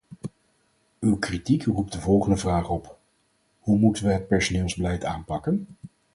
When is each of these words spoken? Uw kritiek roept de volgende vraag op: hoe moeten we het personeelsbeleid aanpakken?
Uw 0.99 1.17
kritiek 1.19 1.63
roept 1.63 1.91
de 1.91 1.99
volgende 1.99 2.37
vraag 2.37 2.69
op: 2.69 2.99
hoe 3.59 3.77
moeten 3.77 4.05
we 4.05 4.11
het 4.13 4.27
personeelsbeleid 4.27 5.03
aanpakken? 5.03 5.67